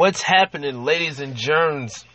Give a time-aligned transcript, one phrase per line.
[0.00, 2.06] What's happening, ladies and germs?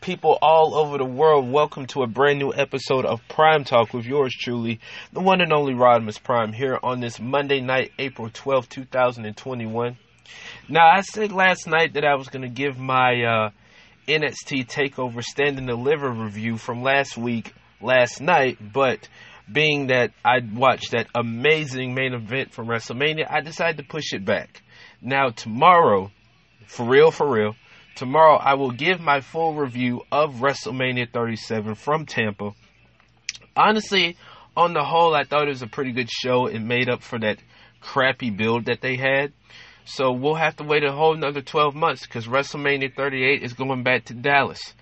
[0.00, 4.06] People all over the world, welcome to a brand new episode of Prime Talk with
[4.06, 4.78] yours truly,
[5.12, 9.98] the one and only Rodimus Prime, here on this Monday night, April 12, 2021.
[10.68, 13.50] Now, I said last night that I was going to give my uh,
[14.06, 19.08] NXT TakeOver Stand and Deliver review from last week, last night, but
[19.52, 24.24] being that I watched that amazing main event from WrestleMania, I decided to push it
[24.24, 24.62] back.
[25.02, 26.12] Now, tomorrow,
[26.66, 27.54] for real, for real,
[27.96, 32.52] tomorrow I will give my full review of WrestleMania 37 from Tampa.
[33.56, 34.16] Honestly,
[34.56, 36.46] on the whole, I thought it was a pretty good show.
[36.46, 37.38] It made up for that
[37.80, 39.32] crappy build that they had.
[39.84, 43.82] So we'll have to wait a whole another 12 months because WrestleMania 38 is going
[43.82, 44.74] back to Dallas,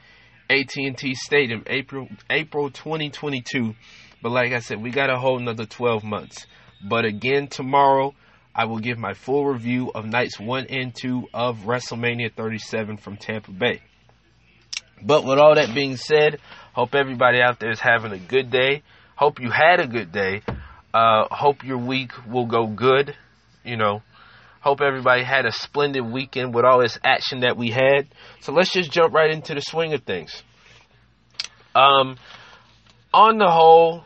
[0.48, 3.74] AT&T Stadium, April April 2022.
[4.22, 6.46] But like I said, we got a whole another 12 months.
[6.88, 8.14] But again, tomorrow
[8.54, 13.16] I will give my full review of nights one and two of WrestleMania 37 from
[13.16, 13.80] Tampa Bay.
[15.02, 16.38] But with all that being said,
[16.74, 18.82] hope everybody out there is having a good day.
[19.16, 20.42] Hope you had a good day.
[20.92, 23.16] Uh, hope your week will go good.
[23.64, 24.02] You know,
[24.60, 28.08] hope everybody had a splendid weekend with all this action that we had.
[28.40, 30.42] So let's just jump right into the swing of things.
[31.74, 32.16] Um,
[33.14, 34.04] on the whole,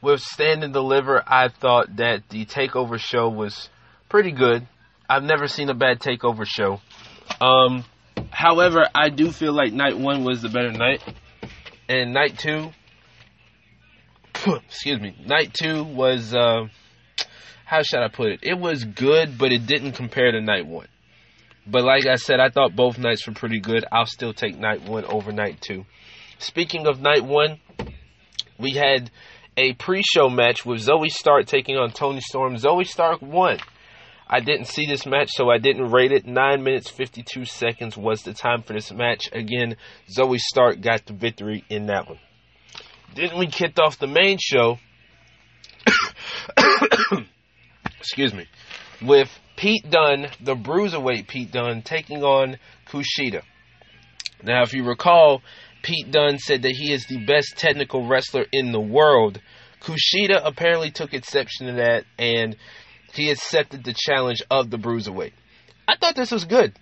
[0.00, 3.68] with Stand and Deliver, I thought that the Takeover show was
[4.08, 4.66] pretty good.
[5.08, 6.80] I've never seen a bad Takeover show.
[7.40, 7.84] Um,
[8.30, 11.02] however, I do feel like night one was the better night,
[11.88, 12.70] and night two,
[14.66, 16.66] excuse me, night two was uh,
[17.64, 18.40] how should I put it?
[18.42, 20.88] It was good, but it didn't compare to night one.
[21.66, 23.84] But like I said, I thought both nights were pretty good.
[23.92, 25.84] I'll still take night one over night two.
[26.38, 27.60] Speaking of night one,
[28.58, 29.10] we had
[29.56, 32.56] a pre-show match with Zoey Stark taking on Toni Storm.
[32.56, 33.58] Zoey Stark won.
[34.30, 36.26] I didn't see this match, so I didn't rate it.
[36.26, 39.30] 9 minutes 52 seconds was the time for this match.
[39.32, 39.76] Again,
[40.14, 42.18] Zoey Stark got the victory in that one.
[43.14, 44.78] Then we kicked off the main show.
[47.98, 48.46] Excuse me.
[49.00, 53.42] With Pete Dunne, the bruiserweight Pete Dunne, taking on Kushida.
[54.42, 55.42] Now, if you recall,
[55.82, 59.40] Pete Dunne said that he is the best technical wrestler in the world.
[59.80, 62.56] Kushida apparently took exception to that and
[63.18, 65.32] he accepted the challenge of the bruiserweight.
[65.86, 66.74] I thought this was good.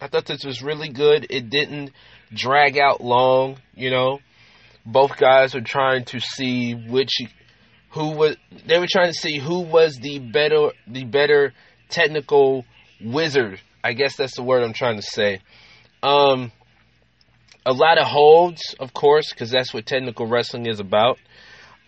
[0.00, 1.26] I thought this was really good.
[1.30, 1.92] It didn't
[2.32, 4.18] drag out long, you know.
[4.84, 7.12] Both guys were trying to see which
[7.90, 8.36] who was
[8.66, 11.54] they were trying to see who was the better the better
[11.88, 12.64] technical
[13.02, 13.60] wizard.
[13.82, 15.40] I guess that's the word I'm trying to say.
[16.02, 16.52] Um
[17.66, 21.18] a lot of holds, of course, because that's what technical wrestling is about.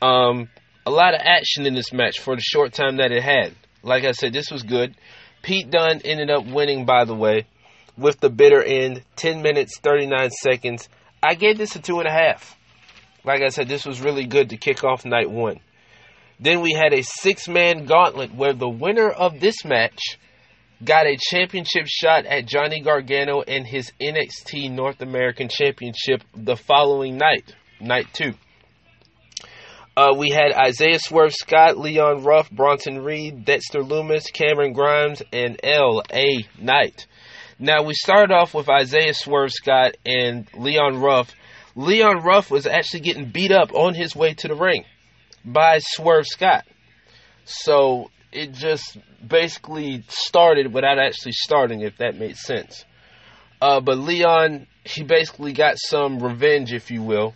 [0.00, 0.48] Um,
[0.86, 3.54] a lot of action in this match for the short time that it had.
[3.86, 4.96] Like I said, this was good.
[5.42, 7.46] Pete Dunne ended up winning, by the way,
[7.96, 10.88] with the bitter end, 10 minutes, 39 seconds.
[11.22, 12.58] I gave this a two and a half.
[13.24, 15.60] Like I said, this was really good to kick off night one.
[16.40, 20.18] Then we had a six man gauntlet where the winner of this match
[20.84, 27.16] got a championship shot at Johnny Gargano and his NXT North American Championship the following
[27.16, 28.34] night, night two.
[29.96, 35.58] Uh, we had Isaiah Swerve Scott, Leon Ruff, Bronson Reed, Dexter Lumis, Cameron Grimes, and
[35.62, 36.46] L.A.
[36.60, 37.06] Knight.
[37.58, 41.34] Now, we started off with Isaiah Swerve Scott and Leon Ruff.
[41.74, 44.84] Leon Ruff was actually getting beat up on his way to the ring
[45.42, 46.66] by Swerve Scott.
[47.46, 52.84] So it just basically started without actually starting, if that made sense.
[53.62, 57.34] Uh, but Leon, he basically got some revenge, if you will,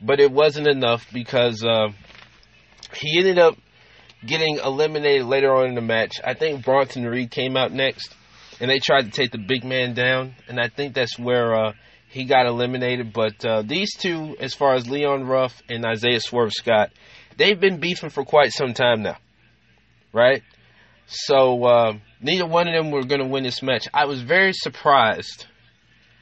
[0.00, 1.88] but it wasn't enough because uh,
[2.94, 3.56] he ended up
[4.24, 6.14] getting eliminated later on in the match.
[6.24, 8.14] I think Bronson Reed came out next,
[8.60, 11.72] and they tried to take the big man down, and I think that's where uh,
[12.08, 13.12] he got eliminated.
[13.12, 16.90] But uh, these two, as far as Leon Ruff and Isaiah Swerve Scott,
[17.36, 19.18] they've been beefing for quite some time now
[20.16, 20.42] right?
[21.06, 23.86] So uh, neither one of them were going to win this match.
[23.92, 25.46] I was very surprised.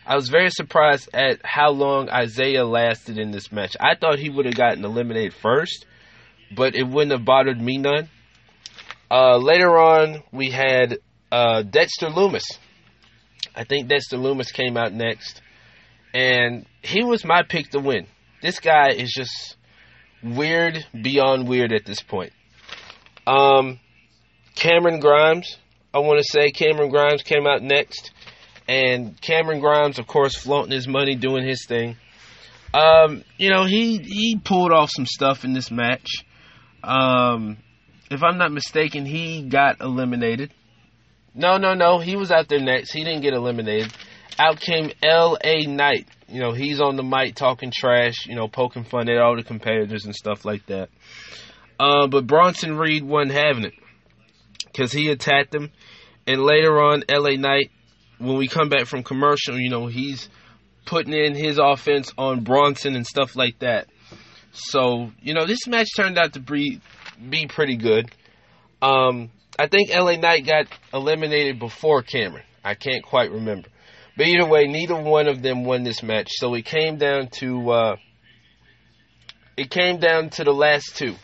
[0.07, 3.77] I was very surprised at how long Isaiah lasted in this match.
[3.81, 5.87] I thought he would have gotten eliminated first,
[6.55, 8.11] but it wouldn't have bothered me none.
[9.11, 10.99] Uh, later on, we had
[11.33, 12.45] uh, Dexter Lumis.
[13.55, 15.41] I think Dexter Lumis came out next,
[16.13, 18.07] and he was my pick to win.
[18.43, 19.57] This guy is just
[20.23, 22.33] weird beyond weird at this point.
[23.27, 23.81] Um,
[24.55, 25.57] Cameron Grimes,
[25.95, 28.11] I want to say Cameron Grimes came out next,
[28.67, 31.97] and Cameron Grimes, of course, flaunting his money, doing his thing.
[32.73, 36.25] Um, you know, he he pulled off some stuff in this match.
[36.83, 37.59] Um,
[38.11, 40.53] if I'm not mistaken, he got eliminated.
[41.35, 42.93] No, no, no, he was out there next.
[42.93, 43.93] He didn't get eliminated.
[44.39, 45.67] out came L.A.
[45.67, 46.07] Knight.
[46.29, 49.43] You know, he's on the mic talking trash, you know, poking fun at all the
[49.43, 50.91] competitors and stuff like that.
[51.79, 53.75] Uh, but Bronson Reed wasn't having it
[54.67, 55.71] because he attacked him.
[56.27, 57.37] And later on, L.A.
[57.37, 57.71] Knight,
[58.19, 60.29] when we come back from commercial, you know, he's
[60.87, 63.89] putting in his offense on Bronson and stuff like that.
[64.53, 66.81] So, you know, this match turned out to be,
[67.29, 68.11] be pretty good.
[68.81, 72.45] Um, I think LA Knight got eliminated before Cameron.
[72.65, 73.69] I can't quite remember.
[74.17, 76.29] But either way, neither one of them won this match.
[76.31, 77.97] So it came down to uh,
[79.57, 81.15] it came down to the last two.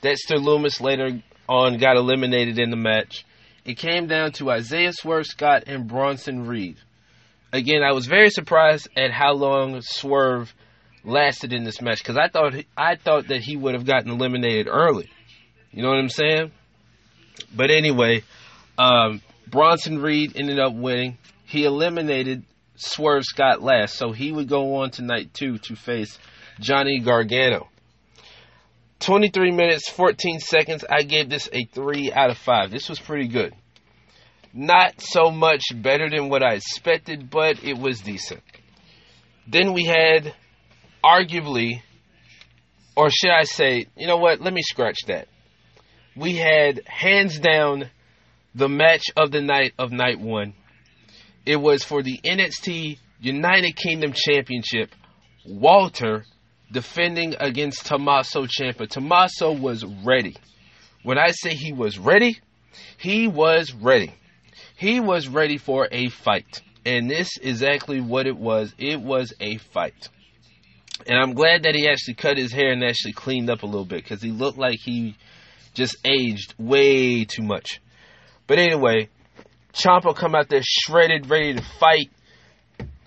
[0.00, 3.24] Dexter Lumis later on got eliminated in the match.
[3.64, 6.76] It came down to Isaiah Swerve Scott and Bronson Reed.
[7.52, 10.52] Again, I was very surprised at how long Swerve
[11.04, 14.68] lasted in this match because I thought I thought that he would have gotten eliminated
[14.68, 15.10] early.
[15.70, 16.50] You know what I'm saying?
[17.54, 18.22] But anyway,
[18.78, 21.18] um, Bronson Reed ended up winning.
[21.44, 22.44] He eliminated
[22.76, 26.18] Swerve Scott last, so he would go on tonight too to face
[26.58, 27.68] Johnny Gargano.
[29.02, 30.84] 23 minutes, 14 seconds.
[30.88, 32.70] I gave this a 3 out of 5.
[32.70, 33.54] This was pretty good.
[34.54, 38.42] Not so much better than what I expected, but it was decent.
[39.48, 40.34] Then we had
[41.04, 41.82] arguably,
[42.96, 44.40] or should I say, you know what?
[44.40, 45.26] Let me scratch that.
[46.14, 47.90] We had hands down
[48.54, 50.54] the match of the night of night one.
[51.44, 54.90] It was for the NXT United Kingdom Championship.
[55.46, 56.24] Walter
[56.72, 58.88] defending against Tommaso Ciampa.
[58.88, 60.36] Tommaso was ready.
[61.02, 62.40] When I say he was ready,
[62.96, 64.14] he was ready.
[64.76, 66.62] He was ready for a fight.
[66.84, 68.74] And this is exactly what it was.
[68.78, 70.08] It was a fight.
[71.06, 73.84] And I'm glad that he actually cut his hair and actually cleaned up a little
[73.84, 75.16] bit because he looked like he
[75.74, 77.80] just aged way too much.
[78.46, 79.08] But anyway,
[79.72, 82.10] Ciampa come out there shredded, ready to fight.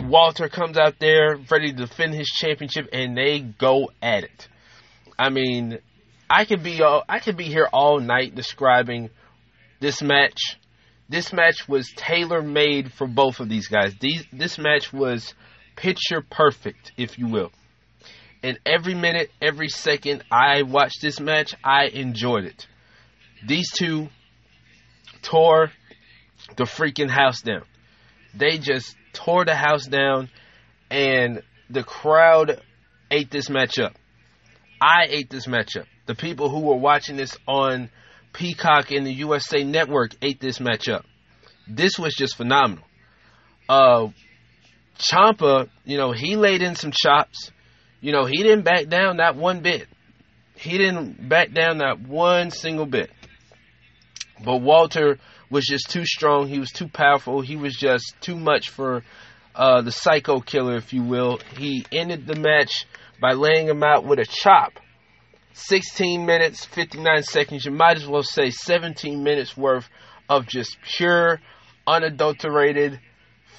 [0.09, 4.47] Walter comes out there ready to defend his championship, and they go at it.
[5.17, 5.79] I mean,
[6.29, 9.09] I could be all, I could be here all night describing
[9.79, 10.57] this match.
[11.07, 13.93] This match was tailor made for both of these guys.
[13.99, 15.33] These, this match was
[15.75, 17.51] picture perfect, if you will
[18.45, 22.67] and every minute, every second I watched this match, I enjoyed it.
[23.43, 24.09] These two
[25.23, 25.71] tore
[26.55, 27.63] the freaking house down.
[28.35, 30.29] They just tore the house down,
[30.91, 32.61] and the crowd
[33.09, 33.93] ate this match up.
[34.81, 35.85] I ate this match up.
[36.05, 37.89] The people who were watching this on
[38.33, 41.05] Peacock and the USA Network ate this match up.
[41.67, 42.83] This was just phenomenal.
[43.67, 44.09] Uh,
[44.99, 47.51] Ciampa, you know, he laid in some chops
[48.05, 49.87] you know, he didn't back down not one bit.
[50.53, 53.09] He didn't back down not one single bit.
[54.43, 55.17] But Walter
[55.49, 56.47] was just too strong.
[56.47, 57.41] He was too powerful.
[57.41, 59.03] He was just too much for
[59.53, 61.39] uh, the psycho killer, if you will.
[61.57, 62.85] He ended the match
[63.21, 64.73] by laying him out with a chop.
[65.53, 67.65] 16 minutes, 59 seconds.
[67.65, 69.87] You might as well say 17 minutes worth
[70.27, 71.39] of just pure,
[71.87, 72.99] unadulterated,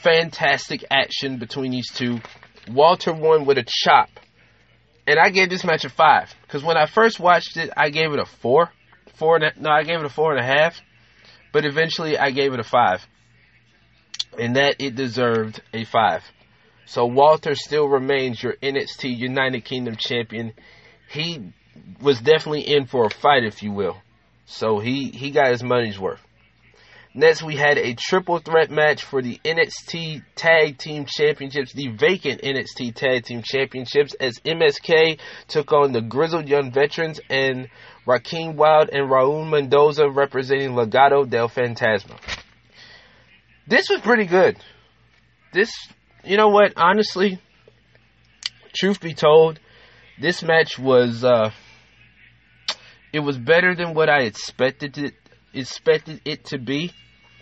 [0.02, 2.20] fantastic action between these two.
[2.68, 4.10] Walter won with a chop
[5.06, 8.12] and I gave this match a five because when I first watched it, I gave
[8.12, 8.70] it a four,
[9.14, 10.80] four and a, no, I gave it a four and a half,
[11.56, 13.00] but eventually I gave it a five,
[14.38, 16.22] and that it deserved a five.
[16.84, 20.52] So Walter still remains your NXT United Kingdom champion.
[21.10, 21.54] He
[21.98, 23.96] was definitely in for a fight, if you will.
[24.44, 26.20] So he he got his money's worth.
[27.18, 32.42] Next, we had a triple threat match for the NXT Tag Team Championships, the vacant
[32.42, 35.18] NXT Tag Team Championships, as MSK
[35.48, 37.68] took on the Grizzled Young Veterans and
[38.04, 42.20] Joaquin Wilde and Raul Mendoza representing Legado del Fantasma.
[43.66, 44.58] This was pretty good.
[45.54, 45.72] This,
[46.22, 47.40] you know what, honestly,
[48.74, 49.58] truth be told,
[50.20, 51.50] this match was, uh,
[53.14, 55.14] it was better than what I expected it
[55.54, 56.92] expected it to be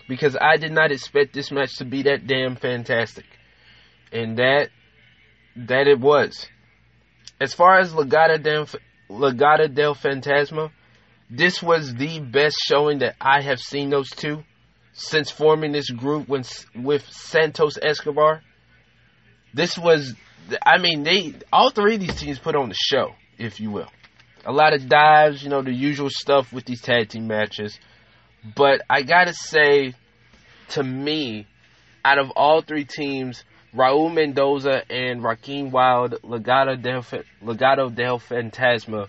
[0.09, 3.27] because I did not expect this match to be that damn fantastic.
[4.13, 4.69] And that
[5.57, 6.47] that it was.
[7.41, 8.67] As far as Legado del,
[9.11, 10.71] Legado del Fantasma,
[11.31, 14.45] this was the best showing that I have seen those two
[14.93, 16.45] since forming this group when,
[16.77, 18.43] with Santos Escobar.
[19.53, 20.15] This was,
[20.65, 23.91] I mean, they all three of these teams put on the show, if you will.
[24.47, 27.79] A lot of dives, you know, the usual stuff with these tag team matches.
[28.57, 29.95] But I gotta say,
[30.71, 31.47] to me,
[32.05, 37.03] out of all three teams, Raul Mendoza and Joaquin Wilde, Legado del,
[37.43, 39.09] Legado del Fantasma,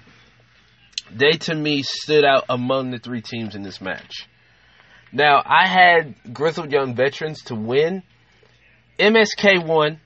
[1.11, 4.27] they to me stood out among the three teams in this match.
[5.11, 8.03] Now, I had Grizzled Young Veterans to win,
[8.97, 9.99] MSK won,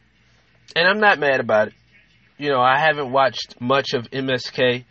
[0.76, 1.74] and I'm not mad about it.
[2.38, 4.86] You know, I haven't watched much of MSK,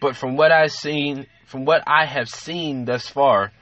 [0.00, 3.52] but from what I've seen, from what I have seen thus far,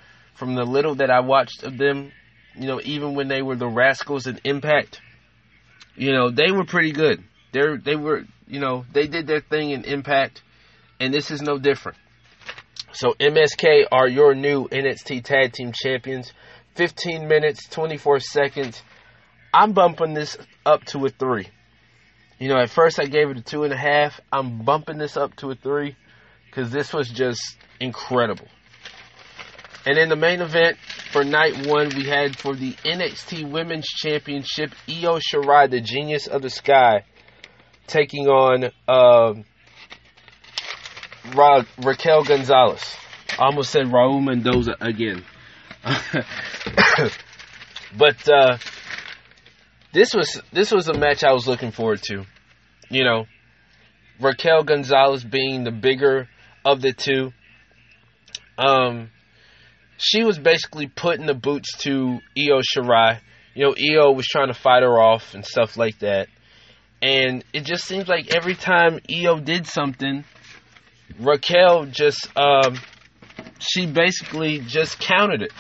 [0.45, 2.13] from the little that I watched of them,
[2.55, 5.01] you know, even when they were the Rascals in Impact,
[5.97, 7.25] you know, they were pretty good.
[7.53, 10.43] They they were, you know, they did their thing in Impact,
[11.01, 11.97] and this is no different.
[12.93, 16.31] So MSK are your new NXT Tag Team Champions.
[16.75, 18.83] 15 minutes, 24 seconds.
[19.55, 20.37] I'm bumping this
[20.67, 21.49] up to a three.
[22.39, 24.21] You know, at first I gave it a two and a half.
[24.31, 25.97] I'm bumping this up to a three
[26.51, 28.49] because this was just incredible.
[29.87, 30.79] And in the main event
[31.13, 36.41] for night one, we had for the NXT Women's Championship, Io Shirai, the Genius of
[36.41, 37.05] the Sky,
[37.87, 39.35] taking on uh,
[41.35, 42.83] Ra- Raquel Gonzalez.
[43.39, 45.23] I almost said Raul Mendoza again.
[47.97, 48.57] but uh,
[49.93, 52.25] this was this was a match I was looking forward to.
[52.89, 53.27] You know,
[54.21, 56.29] Raquel Gonzalez being the bigger
[56.65, 57.33] of the two.
[58.57, 59.11] Um,
[59.99, 63.21] she was basically putting the boots to Io Shirai.
[63.55, 66.29] You know, Io was trying to fight her off and stuff like that.
[67.01, 70.25] And it just seems like every time Io did something,
[71.19, 72.81] Raquel just um,
[73.59, 75.53] she basically just counted it.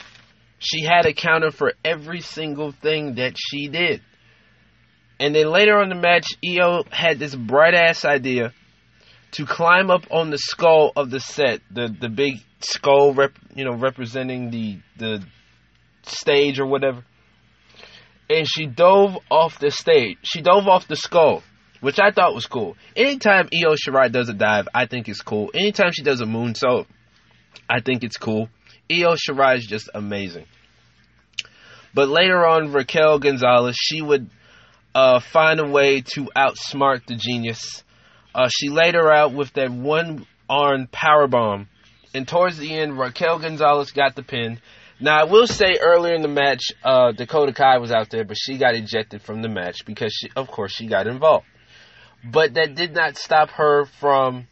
[0.58, 4.00] She had a counter for every single thing that she did.
[5.20, 8.52] And then later on the match, Io had this bright ass idea
[9.32, 13.64] to climb up on the skull of the set, the the big skull, rep, you
[13.64, 15.24] know, representing the the
[16.02, 17.04] stage or whatever.
[18.28, 20.18] And she dove off the stage.
[20.22, 21.42] She dove off the skull,
[21.80, 22.76] which I thought was cool.
[22.96, 25.50] Anytime Io Shirai does a dive, I think it's cool.
[25.54, 26.86] Anytime she does a moonsault,
[27.68, 28.48] I think it's cool.
[28.90, 30.46] Io Shirai is just amazing.
[31.94, 34.28] But later on, Raquel Gonzalez, she would
[34.94, 37.84] uh, find a way to outsmart the genius.
[38.34, 41.68] Uh, she laid her out with that one arm power bomb.
[42.14, 44.60] And towards the end, Raquel Gonzalez got the pin.
[45.00, 48.36] Now, I will say earlier in the match, uh, Dakota Kai was out there, but
[48.38, 51.46] she got ejected from the match because, she, of course, she got involved.
[52.24, 54.46] But that did not stop her from,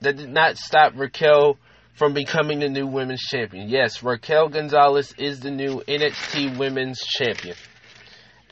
[0.00, 1.56] that did not stop Raquel
[1.94, 3.68] from becoming the new women's champion.
[3.68, 7.54] Yes, Raquel Gonzalez is the new NXT women's champion.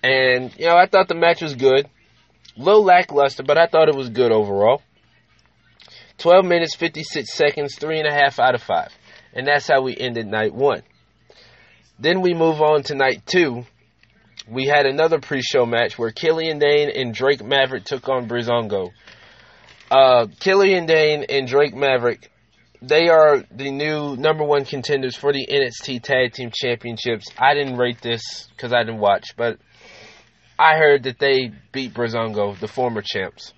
[0.04, 1.86] And, you know, I thought the match was good.
[2.56, 4.80] A little lackluster, but I thought it was good overall.
[6.18, 8.88] 12 minutes, 56 seconds, 3.5 out of 5.
[9.34, 10.82] And that's how we ended night one.
[11.98, 13.64] Then we move on to night two.
[14.48, 18.90] We had another pre show match where Killian Dain and Drake Maverick took on Breezango.
[19.90, 22.32] Uh, Killian Dain and Drake Maverick
[22.82, 27.26] they are the new number one contenders for the NXT Tag Team Championships.
[27.38, 29.58] I didn't rate this because I didn't watch, but
[30.58, 33.54] I heard that they beat Breezango, the former champs.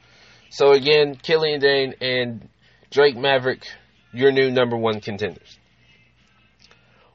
[0.54, 2.48] So again, Killian Dain and
[2.90, 3.66] Drake Maverick,
[4.12, 5.58] your new number one contenders.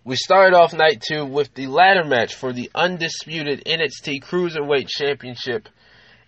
[0.03, 5.69] We started off night two with the ladder match for the undisputed NXT Cruiserweight Championship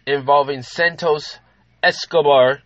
[0.08, 1.38] involving Santos
[1.84, 2.60] Escobar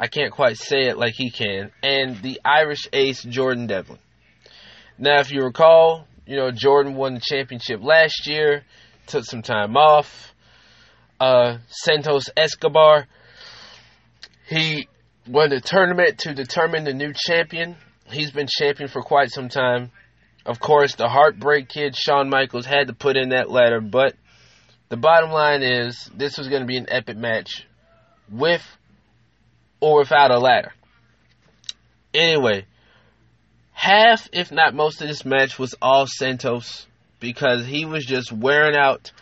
[0.00, 3.98] I can't quite say it like he can, and the Irish ace Jordan Devlin.
[4.96, 8.62] Now, if you recall, you know, Jordan won the championship last year,
[9.06, 10.34] took some time off.
[11.18, 13.08] Uh, Santos Escobar,
[14.48, 14.88] he
[15.26, 17.76] won the tournament to determine the new champion.
[18.10, 19.90] He's been champion for quite some time.
[20.46, 24.14] Of course, the Heartbreak Kid, Shawn Michaels, had to put in that ladder, but
[24.88, 27.66] the bottom line is this was going to be an epic match
[28.30, 28.64] with
[29.80, 30.72] or without a ladder.
[32.14, 32.64] Anyway,
[33.72, 36.86] half, if not most of this match was all Santos
[37.20, 39.12] because he was just wearing out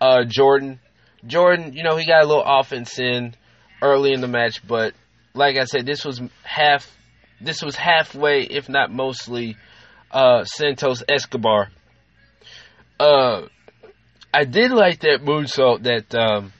[0.00, 0.78] uh, Jordan.
[1.26, 3.34] Jordan, you know, he got a little offense in
[3.82, 4.94] early in the match, but
[5.34, 6.90] like I said, this was half.
[7.40, 9.56] This was halfway, if not mostly,
[10.10, 11.68] uh, Santos Escobar.
[12.98, 13.42] Uh,
[14.34, 15.84] I did like that moonsault.
[15.84, 16.52] That um,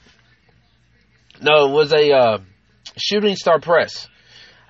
[1.42, 2.38] no, it was a uh,
[2.96, 4.08] shooting star press.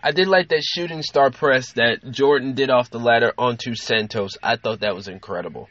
[0.02, 4.38] I did like that shooting star press that Jordan did off the ladder onto Santos.
[4.42, 5.68] I thought that was incredible.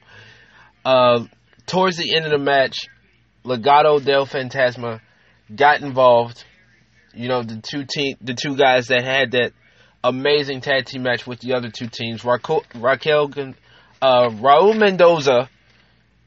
[0.84, 1.26] Uh,
[1.66, 2.88] towards the end of the match,
[3.46, 5.02] Legado del Fantasma
[5.54, 6.44] got involved.
[7.18, 9.54] You know, the two team, the two guys that had that
[10.04, 13.32] amazing tag team match with the other two teams, Raquel, Raquel
[14.02, 15.50] uh, Raul Mendoza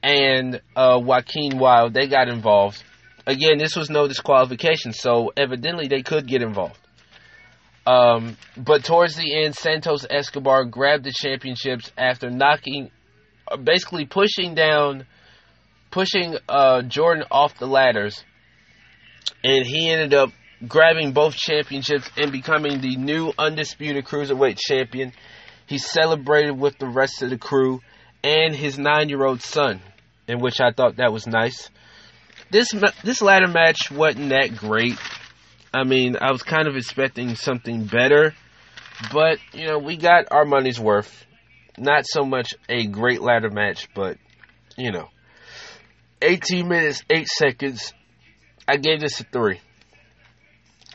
[0.03, 2.83] and uh, Joaquin Wilde, they got involved.
[3.27, 6.79] Again, this was no disqualification, so evidently they could get involved.
[7.87, 12.91] Um, but towards the end, Santos Escobar grabbed the championships after knocking,
[13.51, 15.07] uh, basically pushing down
[15.91, 18.25] pushing uh, Jordan off the ladders,
[19.43, 20.31] and he ended up
[20.67, 25.13] grabbing both championships and becoming the new undisputed cruiserweight champion.
[25.67, 27.81] He celebrated with the rest of the crew
[28.23, 29.81] and his nine-year-old son,
[30.27, 31.71] in which I thought that was nice.
[32.51, 32.73] This
[33.05, 34.99] this ladder match wasn't that great.
[35.73, 38.35] I mean, I was kind of expecting something better,
[39.13, 41.25] but you know, we got our money's worth.
[41.79, 44.19] Not so much a great ladder match, but
[44.77, 45.09] you know,
[46.21, 47.95] 18 minutes, 8 seconds.
[48.67, 49.61] I gave this a 3.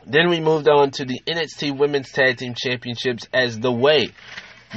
[0.07, 4.09] Then we moved on to the NXT Women's Tag Team Championships as The Way,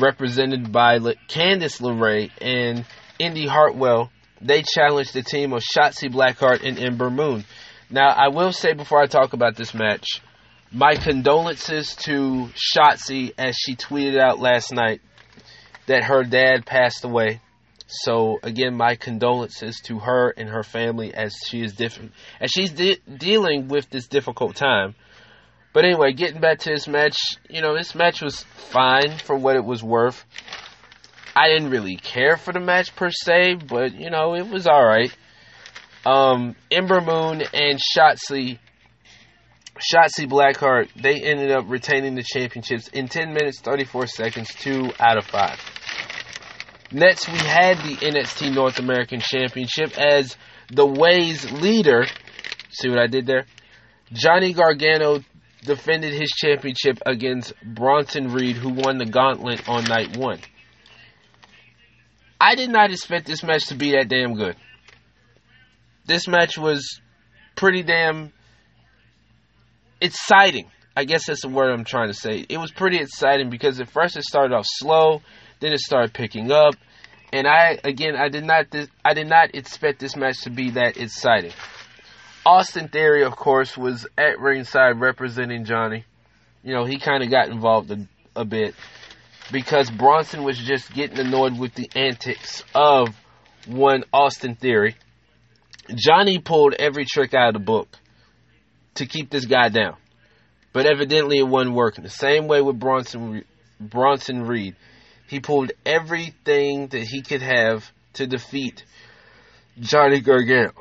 [0.01, 2.87] represented by Candice LeRae and
[3.19, 4.11] Indi Hartwell.
[4.41, 7.45] They challenged the team of Shotzi Blackheart and Ember Moon.
[7.91, 10.23] Now, I will say before I talk about this match,
[10.73, 15.03] my condolences to Shotzi as she tweeted out last night
[15.87, 17.41] that her dad passed away.
[17.87, 22.71] So again, my condolences to her and her family as she is different as she's
[22.71, 24.95] de- dealing with this difficult time.
[25.79, 27.17] But anyway, getting back to this match,
[27.49, 30.25] you know, this match was fine for what it was worth.
[31.37, 34.85] I didn't really care for the match per se, but you know, it was all
[34.85, 35.17] right.
[36.05, 38.59] Um, Ember Moon and Shotzi,
[39.77, 45.17] Shotzi Blackheart, they ended up retaining the championships in 10 minutes 34 seconds, two out
[45.17, 45.61] of five.
[46.91, 50.37] Next, we had the NXT North American Championship as
[50.73, 52.05] the Way's leader.
[52.71, 53.47] See what I did there?
[54.13, 55.21] Johnny Gargano
[55.63, 60.41] defended his championship against Bronson Reed, who won the gauntlet on night one.
[62.41, 64.57] I did not expect this match to be that damn good.
[66.07, 67.01] This match was
[67.57, 68.33] pretty damn
[70.01, 70.71] exciting.
[70.97, 72.45] I guess that's the word I'm trying to say.
[72.49, 75.21] It was pretty exciting because at first it started off slow
[75.61, 76.75] then it started picking up,
[77.33, 78.67] and I again I did not
[79.05, 81.53] I did not expect this match to be that exciting.
[82.49, 86.07] Austin Theory, of course, was at ringside representing Johnny.
[86.65, 88.75] You know, he kind of got involved a, a bit
[89.53, 93.11] because Bronson was just getting annoyed with the antics of
[93.67, 94.97] one Austin Theory.
[95.95, 97.87] Johnny pulled every trick out of the book
[98.95, 99.99] to keep this guy down.
[100.73, 102.03] But evidently it wasn't working.
[102.03, 103.45] The same way with Bronson
[103.79, 104.75] Bronson Reed.
[105.27, 107.85] He pulled everything that he could have
[108.15, 108.87] to defeat
[109.79, 110.73] Johnny Gargano.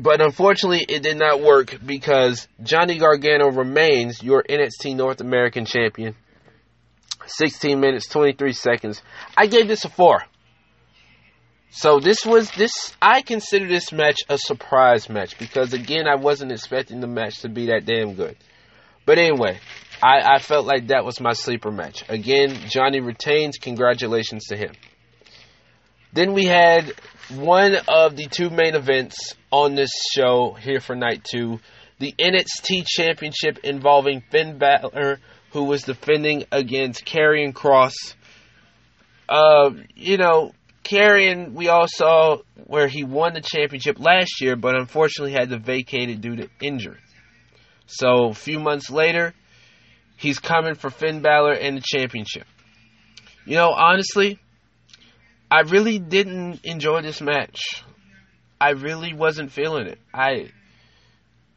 [0.00, 6.14] But unfortunately, it did not work because Johnny Gargano remains your NXT North American champion.
[7.26, 9.02] 16 minutes, 23 seconds.
[9.36, 10.22] I gave this a 4.
[11.70, 16.50] So this was this I consider this match a surprise match because again I wasn't
[16.50, 18.36] expecting the match to be that damn good.
[19.04, 19.58] But anyway,
[20.02, 22.04] I, I felt like that was my sleeper match.
[22.08, 23.58] Again, Johnny retains.
[23.58, 24.72] Congratulations to him.
[26.12, 26.92] Then we had
[27.30, 31.60] one of the two main events on this show here for night two
[31.98, 35.18] the NXT Championship involving Finn Balor,
[35.50, 38.14] who was defending against Karrion Kross.
[39.28, 40.52] Uh, you know,
[40.84, 45.58] Karrion, we all saw where he won the championship last year, but unfortunately had to
[45.58, 47.00] vacate it due to injury.
[47.86, 49.34] So, a few months later,
[50.18, 52.44] He's coming for Finn Balor and the championship.
[53.46, 54.40] You know, honestly,
[55.50, 57.84] I really didn't enjoy this match.
[58.60, 59.98] I really wasn't feeling it.
[60.12, 60.50] I,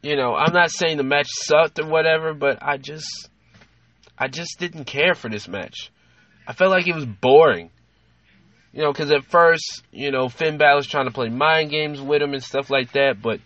[0.02, 3.28] you know, I'm not saying the match sucked or whatever, but I just,
[4.16, 5.90] I just didn't care for this match.
[6.46, 7.70] I felt like it was boring.
[8.72, 12.22] You know, because at first, you know, Finn Balor's trying to play mind games with
[12.22, 13.40] him and stuff like that, but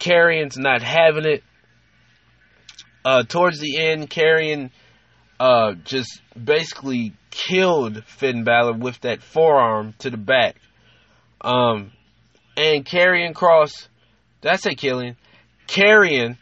[0.00, 1.44] Karrion's not having it
[3.04, 4.70] uh, towards the end, Karrion
[5.38, 10.56] uh, just basically killed Finn Balor with that forearm to the back.
[11.40, 11.92] Um,
[12.56, 13.88] and Karrion Kross,
[14.40, 15.16] that's a killing.
[15.66, 16.38] Karrion,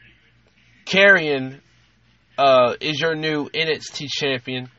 [0.87, 1.61] Karrion
[2.39, 4.71] uh, is your new NXT champion.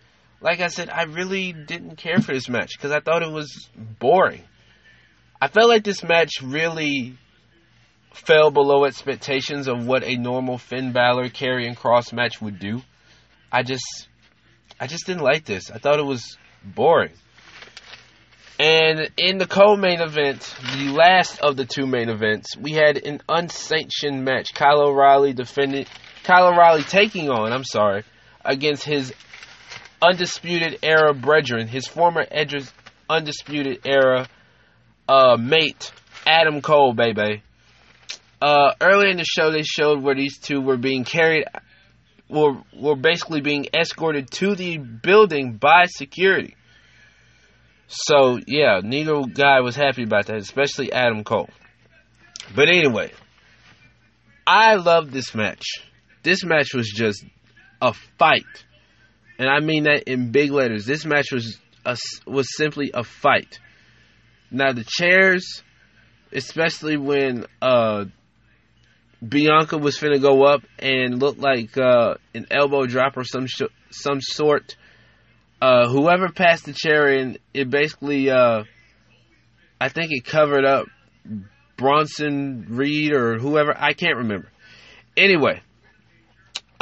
[0.41, 3.69] Like I said, I really didn't care for this match because I thought it was
[3.99, 4.43] boring.
[5.41, 7.17] I felt like this match really
[8.13, 12.81] fell below expectations of what a normal Finn Balor Karrion Kross match would do.
[13.55, 14.09] I just
[14.81, 15.71] I just didn't like this.
[15.71, 17.13] I thought it was boring.
[18.59, 23.21] And in the co-main event, the last of the two main events, we had an
[23.29, 24.53] unsanctioned match.
[24.53, 25.87] Kyle O'Reilly defended
[26.23, 28.03] Kyle O'Reilly taking on, I'm sorry,
[28.43, 29.13] against his
[30.01, 32.25] undisputed era brethren, his former
[33.09, 34.27] undisputed era
[35.07, 35.93] uh, mate,
[36.27, 37.41] Adam Cole, baby.
[38.41, 41.45] Uh, earlier in the show, they showed where these two were being carried,
[42.29, 46.55] were were basically being escorted to the building by security.
[47.87, 51.49] So yeah, neither guy was happy about that, especially Adam Cole.
[52.55, 53.11] But anyway,
[54.45, 55.65] I love this match.
[56.23, 57.23] This match was just
[57.81, 58.43] a fight,
[59.37, 60.85] and I mean that in big letters.
[60.85, 63.59] This match was a, was simply a fight.
[64.49, 65.63] Now the chairs,
[66.31, 68.05] especially when uh,
[69.27, 73.73] Bianca was finna go up and look like uh, an elbow drop or some sh-
[73.89, 74.75] some sort.
[75.61, 78.63] Uh, whoever passed the chair in, it basically, uh,
[79.79, 80.87] I think it covered up
[81.77, 83.75] Bronson Reed or whoever.
[83.77, 84.51] I can't remember.
[85.17, 85.61] Anyway,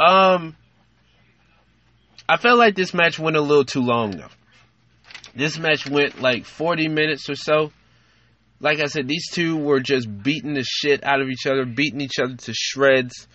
[0.00, 0.56] um,
[2.28, 4.28] I felt like this match went a little too long though.
[5.34, 7.72] This match went like 40 minutes or so.
[8.64, 12.00] Like I said, these two were just beating the shit out of each other, beating
[12.00, 13.28] each other to shreds,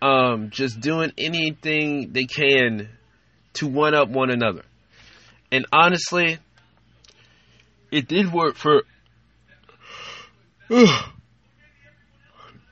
[0.00, 2.88] um, just doing anything they can
[3.54, 4.62] to one up one another.
[5.50, 6.38] And honestly,
[7.90, 8.84] it did work for.
[10.70, 11.00] now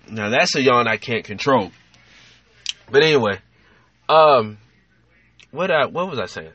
[0.09, 1.73] that's a yawn I can't control.
[2.89, 3.41] But anyway,
[4.09, 4.59] um,
[5.51, 6.53] what I what was I saying?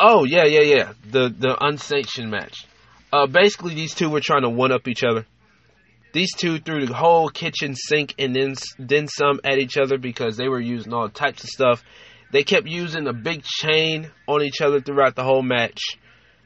[0.00, 0.92] Oh yeah, yeah, yeah.
[1.04, 2.66] The the unsanctioned match.
[3.12, 5.26] Uh, basically, these two were trying to one up each other.
[6.12, 10.36] These two threw the whole kitchen sink and then then some at each other because
[10.36, 11.82] they were using all types of stuff.
[12.32, 15.80] They kept using a big chain on each other throughout the whole match.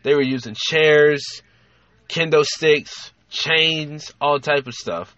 [0.03, 1.25] They were using chairs,
[2.09, 5.15] kendo sticks, chains, all type of stuff.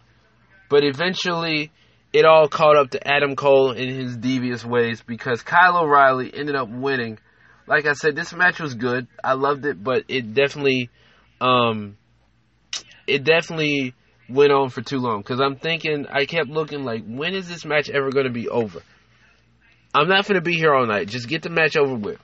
[0.69, 1.71] But eventually,
[2.13, 6.57] it all caught up to Adam Cole in his devious ways because Kyle O'Reilly ended
[6.57, 7.19] up winning.
[7.67, 9.07] Like I said, this match was good.
[9.23, 10.91] I loved it, but it definitely,
[11.41, 11.97] um,
[13.07, 13.95] it definitely
[14.29, 15.21] went on for too long.
[15.21, 18.49] Because I'm thinking, I kept looking like, when is this match ever going to be
[18.49, 18.81] over?
[19.95, 21.09] I'm not going to be here all night.
[21.09, 22.19] Just get the match over with.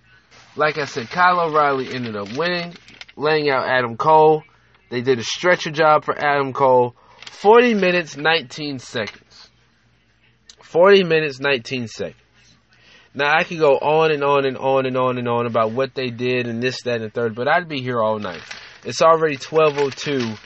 [0.57, 2.74] Like I said, Kyle O'Reilly ended up winning,
[3.16, 4.44] laying out Adam Cole.
[4.90, 6.94] They did a stretcher job for Adam Cole.
[7.31, 9.50] 40 minutes, 19 seconds.
[10.62, 12.16] 40 minutes, 19 seconds.
[13.14, 15.94] Now, I could go on and on and on and on and on about what
[15.94, 18.42] they did and this, that, and the third, but I'd be here all night.
[18.85, 20.38] It's already 12.02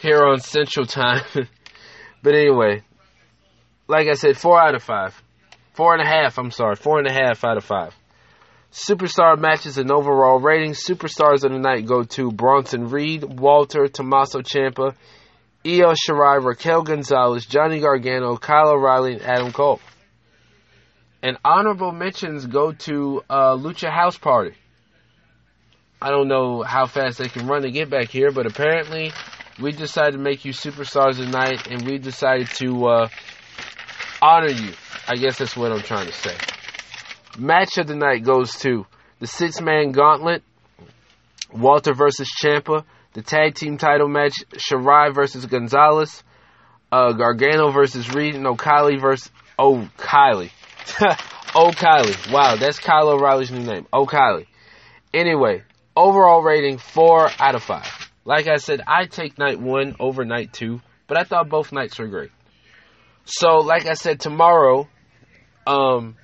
[0.00, 1.22] here on Central Time.
[2.22, 2.82] but anyway,
[3.86, 5.20] like I said, four out of five.
[5.74, 6.74] Four and a half, I'm sorry.
[6.74, 7.94] Four and a half out of five.
[8.72, 10.84] Superstar matches and overall ratings.
[10.84, 14.94] Superstars of the night go to Bronson Reed, Walter, Tommaso Ciampa,
[15.64, 19.80] Io Shirai, Raquel Gonzalez, Johnny Gargano, Kyle O'Reilly, and Adam Cole.
[21.22, 24.54] And honorable mentions go to uh, Lucha House Party.
[26.02, 29.12] I don't know how fast they can run to get back here, but apparently
[29.60, 33.08] we decided to make you superstars tonight, and we decided to uh,
[34.22, 34.72] honor you.
[35.06, 36.34] I guess that's what I'm trying to say.
[37.38, 38.86] Match of the night goes to
[39.18, 40.42] the six man gauntlet,
[41.52, 46.22] Walter versus Ciampa, the tag team title match, Shirai versus Gonzalez,
[46.90, 50.50] uh, Gargano versus Reed, and O'Kylie versus Oh Kylie.
[51.54, 52.32] O'Kylie.
[52.32, 53.86] Wow, that's Kyle O'Reilly's new name.
[53.92, 54.46] O'Kylie.
[55.12, 55.62] Anyway,
[56.00, 58.10] overall rating four out of five.
[58.24, 61.98] Like I said, I take night one over night two, but I thought both nights
[61.98, 62.30] were great.
[63.24, 64.88] So, like I said, tomorrow,
[65.66, 66.16] um,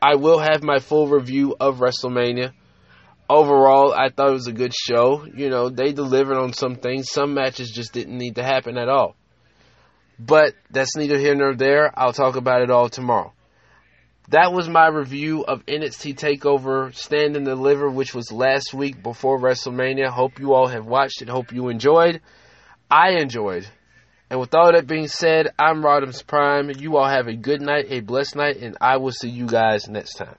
[0.00, 2.52] I will have my full review of WrestleMania.
[3.28, 5.26] Overall, I thought it was a good show.
[5.26, 7.10] You know, they delivered on some things.
[7.10, 9.16] Some matches just didn't need to happen at all.
[10.18, 11.92] But that's neither here nor there.
[11.98, 13.32] I'll talk about it all tomorrow.
[14.30, 19.38] That was my review of NXT TakeOver Stand and Deliver, which was last week before
[19.38, 20.08] WrestleMania.
[20.08, 21.28] Hope you all have watched it.
[21.28, 22.20] Hope you enjoyed.
[22.90, 23.68] I enjoyed.
[24.28, 26.72] And with all that being said, I'm Rodimus Prime.
[26.76, 29.88] You all have a good night, a blessed night, and I will see you guys
[29.88, 30.36] next time.